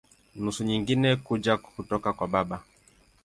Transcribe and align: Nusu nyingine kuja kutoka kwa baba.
Nusu 0.41 0.63
nyingine 0.63 1.09
kuja 1.25 1.57
kutoka 1.57 2.13
kwa 2.13 2.27
baba. 2.33 2.63